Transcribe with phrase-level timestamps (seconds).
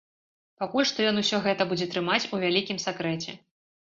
[0.61, 3.41] Пакуль што ён усё гэта будзе трымаць у вялікім сакрэце.